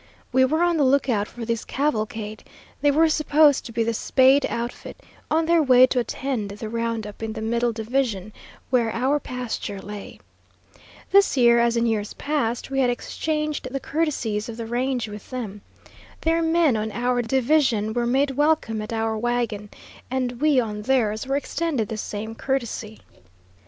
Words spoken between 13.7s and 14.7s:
courtesies of the